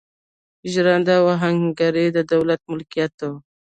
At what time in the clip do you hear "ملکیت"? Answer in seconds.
2.71-3.15